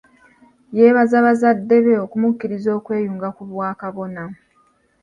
[0.77, 4.23] Yebaza bazadde be okumukkiriza okweyunga ku bwa kabona.